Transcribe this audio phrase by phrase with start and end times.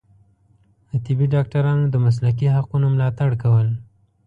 [0.89, 3.67] د طبي ډاکټرانو د مسلکي حقونو ملاتړ کول